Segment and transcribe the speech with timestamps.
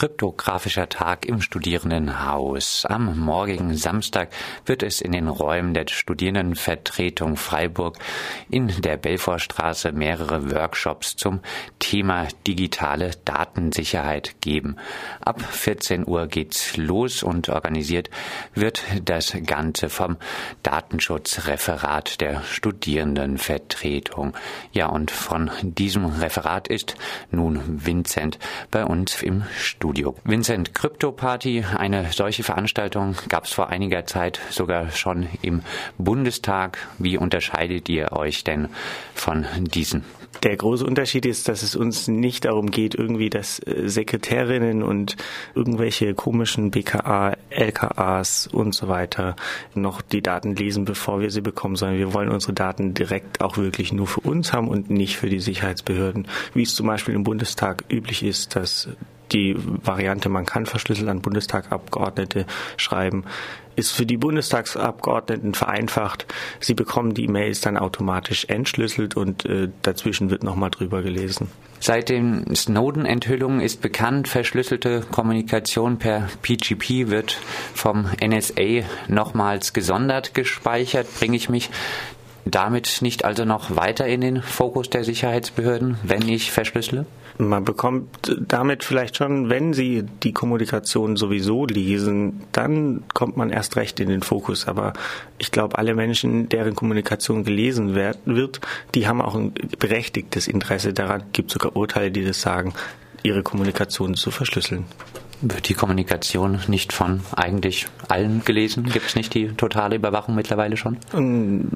[0.00, 2.86] Kryptografischer Tag im Studierendenhaus.
[2.86, 4.30] Am morgigen Samstag
[4.64, 7.98] wird es in den Räumen der Studierendenvertretung Freiburg
[8.48, 11.40] in der Belfortstraße mehrere Workshops zum
[11.80, 14.76] Thema digitale Datensicherheit geben.
[15.20, 18.08] Ab 14 Uhr geht's los und organisiert
[18.54, 20.16] wird das Ganze vom
[20.62, 24.32] Datenschutzreferat der Studierendenvertretung.
[24.72, 26.94] Ja, und von diesem Referat ist
[27.30, 28.38] nun Vincent
[28.70, 29.89] bei uns im Studio.
[30.24, 35.62] Vincent, Crypto Party, eine solche Veranstaltung gab es vor einiger Zeit sogar schon im
[35.98, 36.78] Bundestag.
[36.98, 38.68] Wie unterscheidet ihr euch denn
[39.14, 40.04] von diesen?
[40.42, 45.16] Der große Unterschied ist, dass es uns nicht darum geht, irgendwie, dass äh, Sekretärinnen und
[45.54, 49.36] irgendwelche komischen BKA, LKAs und so weiter
[49.74, 53.58] noch die Daten lesen, bevor wir sie bekommen, sondern wir wollen unsere Daten direkt auch
[53.58, 56.26] wirklich nur für uns haben und nicht für die Sicherheitsbehörden.
[56.54, 58.88] Wie es zum Beispiel im Bundestag üblich ist, dass
[59.32, 63.24] die Variante, man kann verschlüsselt an Bundestagabgeordnete schreiben,
[63.76, 66.26] ist für die Bundestagsabgeordneten vereinfacht.
[66.60, 71.48] Sie bekommen die E-Mails dann automatisch entschlüsselt und äh, dazwischen wird nochmal drüber gelesen.
[71.82, 77.38] Seit den Snowden-Enthüllungen ist bekannt, verschlüsselte Kommunikation per PGP wird
[77.74, 81.06] vom NSA nochmals gesondert gespeichert.
[81.18, 81.70] Bringe ich mich
[82.50, 87.06] damit nicht also noch weiter in den Fokus der Sicherheitsbehörden, wenn ich verschlüssele?
[87.38, 93.76] Man bekommt damit vielleicht schon, wenn Sie die Kommunikation sowieso lesen, dann kommt man erst
[93.76, 94.68] recht in den Fokus.
[94.68, 94.92] Aber
[95.38, 98.60] ich glaube, alle Menschen, deren Kommunikation gelesen wird,
[98.94, 101.22] die haben auch ein berechtigtes Interesse daran.
[101.28, 102.74] Es gibt sogar Urteile, die das sagen,
[103.22, 104.84] ihre Kommunikation zu verschlüsseln.
[105.42, 108.84] Wird die Kommunikation nicht von eigentlich allen gelesen?
[108.84, 110.98] Gibt es nicht die totale Überwachung mittlerweile schon?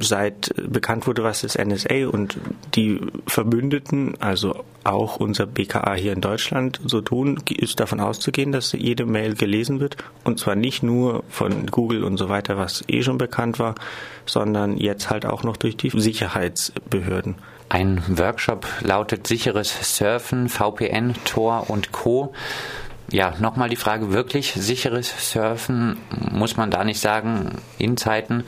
[0.01, 2.39] Seit bekannt wurde, was das NSA und
[2.75, 8.73] die Verbündeten, also auch unser BKA hier in Deutschland, so tun, ist davon auszugehen, dass
[8.73, 9.97] jede Mail gelesen wird.
[10.25, 13.77] Und zwar nicht nur von Google und so weiter, was eh schon bekannt war,
[14.27, 17.37] sondern jetzt halt auch noch durch die Sicherheitsbehörden.
[17.71, 22.34] Ein Workshop lautet sicheres Surfen, VPN, Tor und Co.
[23.10, 25.97] Ja, nochmal die Frage, wirklich sicheres Surfen,
[26.32, 28.44] muss man da nicht sagen, in Zeiten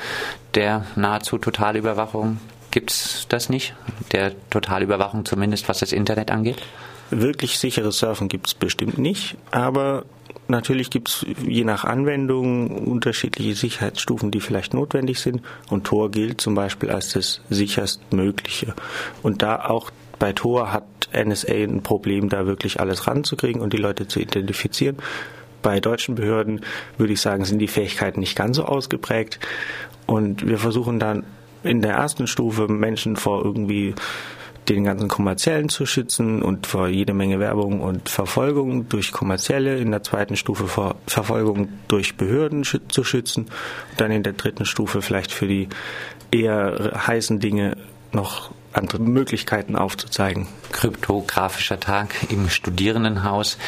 [0.55, 2.39] der nahezu Totalüberwachung
[2.71, 3.75] gibt es das nicht?
[4.13, 6.63] Der Totalüberwachung zumindest, was das Internet angeht?
[7.11, 10.05] Wirklich sicheres Surfen gibt es bestimmt nicht, aber
[10.49, 16.41] natürlich gibt es je nach Anwendung unterschiedliche Sicherheitsstufen, die vielleicht notwendig sind und Tor gilt
[16.41, 18.75] zum Beispiel als das sicherstmögliche.
[19.23, 23.79] Und da auch bei Tor hat NSA ein Problem, da wirklich alles ranzukriegen und die
[23.79, 24.97] Leute zu identifizieren.
[25.63, 26.61] Bei deutschen Behörden
[26.97, 29.41] würde ich sagen, sind die Fähigkeiten nicht ganz so ausgeprägt.
[30.07, 31.25] Und wir versuchen dann
[31.63, 33.95] in der ersten Stufe Menschen vor irgendwie
[34.69, 39.91] den ganzen kommerziellen zu schützen und vor jede Menge Werbung und Verfolgung durch kommerzielle, in
[39.91, 45.03] der zweiten Stufe vor Verfolgung durch Behörden zu schützen und dann in der dritten Stufe
[45.03, 45.69] vielleicht für die
[46.31, 47.77] eher heißen Dinge
[48.13, 50.47] noch andere Möglichkeiten aufzuzeigen.
[50.73, 53.59] Kryptografischer Tag im Studierendenhaus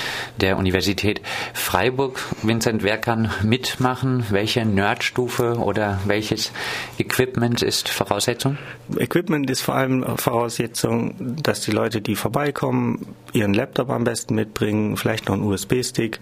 [0.40, 1.20] der Universität
[1.54, 2.20] Freiburg.
[2.42, 4.26] Vincent, wer kann mitmachen?
[4.30, 6.52] Welche Nerdstufe oder welches
[6.98, 8.58] Equipment ist Voraussetzung?
[8.96, 14.96] Equipment ist vor allem Voraussetzung, dass die Leute, die vorbeikommen, ihren Laptop am besten mitbringen,
[14.96, 16.20] vielleicht noch einen USB-Stick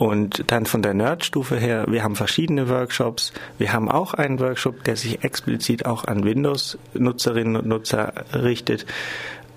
[0.00, 3.34] und dann von der Nerdstufe her, wir haben verschiedene Workshops.
[3.58, 8.86] Wir haben auch einen Workshop, der sich explizit auch an Windows-Nutzerinnen und Nutzer richtet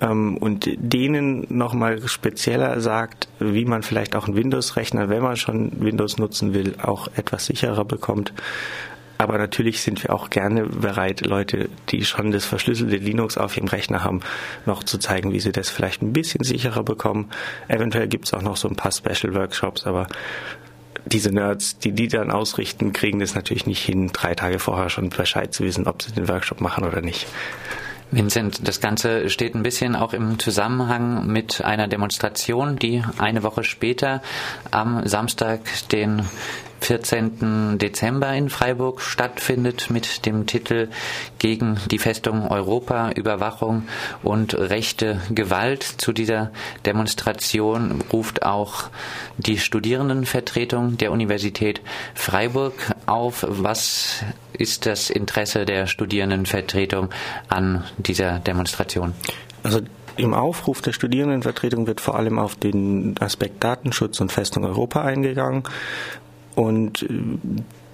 [0.02, 5.81] ähm, und denen nochmal spezieller sagt, wie man vielleicht auch einen Windows-Rechner, wenn man schon
[5.81, 8.34] Windows nutzen will, auch etwas sicherer bekommt.
[9.24, 13.70] Aber natürlich sind wir auch gerne bereit, Leute, die schon das verschlüsselte Linux auf ihrem
[13.70, 14.20] Rechner haben,
[14.66, 17.30] noch zu zeigen, wie sie das vielleicht ein bisschen sicherer bekommen.
[17.70, 20.08] Eventuell gibt es auch noch so ein paar Special Workshops, aber
[21.06, 25.10] diese Nerds, die die dann ausrichten, kriegen das natürlich nicht hin, drei Tage vorher schon
[25.10, 27.26] Bescheid zu wissen, ob sie den Workshop machen oder nicht.
[28.12, 33.64] Vincent, das Ganze steht ein bisschen auch im Zusammenhang mit einer Demonstration, die eine Woche
[33.64, 34.22] später
[34.70, 35.62] am Samstag,
[35.94, 36.24] den
[36.83, 37.77] 14.
[37.77, 40.89] Dezember in Freiburg stattfindet mit dem Titel
[41.39, 43.83] Gegen die Festung Europa, Überwachung
[44.21, 45.83] und rechte Gewalt.
[45.83, 46.51] Zu dieser
[46.85, 48.89] Demonstration ruft auch
[49.38, 51.81] die Studierendenvertretung der Universität
[52.15, 52.74] Freiburg
[53.06, 53.45] auf.
[53.47, 57.09] Was ist das Interesse der Studierendenvertretung
[57.47, 59.13] an dieser Demonstration?
[59.63, 59.80] Also
[60.18, 65.63] im Aufruf der Studierendenvertretung wird vor allem auf den Aspekt Datenschutz und Festung Europa eingegangen.
[66.56, 67.08] Und äh,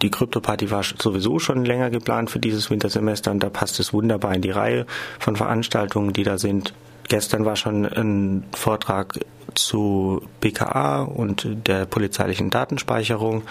[0.01, 4.33] die Krypto-Party war sowieso schon länger geplant für dieses Wintersemester und da passt es wunderbar
[4.33, 4.85] in die Reihe
[5.19, 6.73] von Veranstaltungen, die da sind.
[7.07, 9.19] Gestern war schon ein Vortrag
[9.55, 13.43] zu BKA und der polizeilichen Datenspeicherung.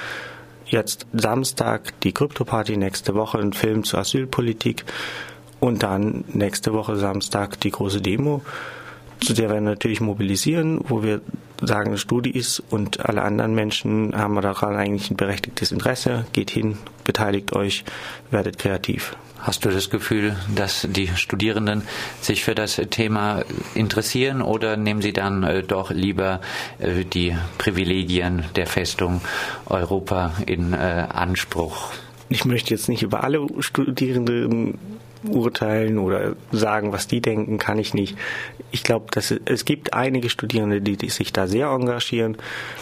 [0.64, 4.84] Jetzt Samstag die Krypto-Party, nächste Woche ein Film zur Asylpolitik
[5.60, 8.42] und dann nächste Woche Samstag die große Demo
[9.20, 11.20] zu der wir natürlich mobilisieren, wo wir
[11.60, 16.26] sagen, Studis und alle anderen Menschen haben daran eigentlich ein berechtigtes Interesse.
[16.32, 17.84] Geht hin, beteiligt euch,
[18.30, 19.16] werdet kreativ.
[19.40, 21.82] Hast du das Gefühl, dass die Studierenden
[22.20, 23.44] sich für das Thema
[23.74, 26.40] interessieren oder nehmen sie dann äh, doch lieber
[26.80, 29.20] äh, die Privilegien der Festung
[29.66, 31.92] Europa in äh, Anspruch?
[32.28, 34.78] Ich möchte jetzt nicht über alle Studierenden
[35.24, 38.16] urteilen oder sagen, was die denken, kann ich nicht.
[38.70, 42.36] Ich glaube, dass es gibt einige Studierende, die, die sich da sehr engagieren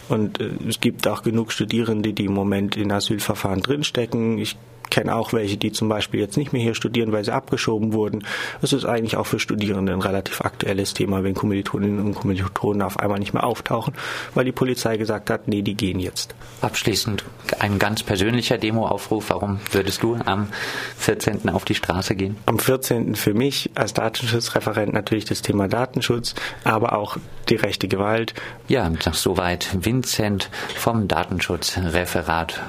[0.08, 4.38] und äh, es gibt auch genug Studierende, die im Moment in Asylverfahren drinstecken.
[4.38, 4.56] Ich
[4.90, 8.24] kenne auch welche, die zum Beispiel jetzt nicht mehr hier studieren, weil sie abgeschoben wurden.
[8.62, 12.98] Es ist eigentlich auch für Studierende ein relativ aktuelles Thema, wenn Kommilitoninnen und Kommilitonen auf
[12.98, 13.94] einmal nicht mehr auftauchen,
[14.34, 16.34] weil die Polizei gesagt hat, nee, die gehen jetzt.
[16.60, 17.24] Abschließend
[17.58, 19.30] ein ganz persönlicher Demoaufruf.
[19.30, 20.48] Warum würdest du am
[20.98, 21.48] 14.
[21.48, 22.36] auf die Straße gehen?
[22.46, 23.14] Am 14.
[23.14, 26.34] für mich als Datenschutzreferent natürlich das Thema Datenschutz,
[26.64, 27.16] aber auch
[27.48, 28.34] die rechte Gewalt.
[28.68, 32.60] Ja, soweit Vincent vom Datenschutzreferat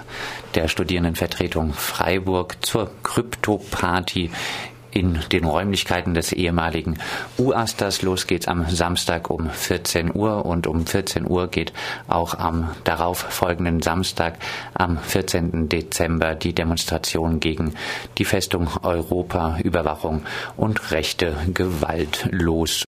[0.56, 1.74] der Studierendenvertretung
[2.08, 4.32] Freiburg zur Krypto-Party
[4.92, 6.98] in den Räumlichkeiten des ehemaligen
[7.38, 8.02] UASTAS.
[8.02, 11.74] Los geht's am Samstag um 14 Uhr und um 14 Uhr geht
[12.08, 14.38] auch am darauf folgenden Samstag,
[14.74, 15.68] am 14.
[15.68, 17.74] Dezember, die Demonstration gegen
[18.18, 20.24] die Festung Europa, Überwachung
[20.56, 22.86] und rechte Gewalt los.